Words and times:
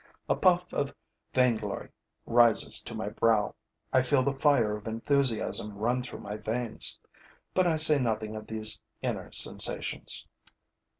A 0.27 0.35
puff 0.35 0.73
of 0.73 0.95
vainglory 1.31 1.89
rises 2.25 2.81
to 2.81 2.95
my 2.95 3.09
brow; 3.09 3.53
I 3.93 4.01
feel 4.01 4.23
the 4.23 4.33
fire 4.33 4.75
of 4.75 4.87
enthusiasm 4.87 5.77
run 5.77 6.01
through 6.01 6.21
my 6.21 6.37
veins. 6.37 6.97
But 7.53 7.67
I 7.67 7.77
say 7.77 7.99
nothing 7.99 8.35
of 8.35 8.47
these 8.47 8.79
inner 9.03 9.31
sensations. 9.31 10.25